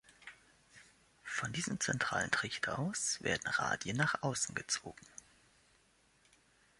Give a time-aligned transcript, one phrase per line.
[1.23, 5.05] Von diesem zentralen Trichter aus werden Radien nach außen gezogen.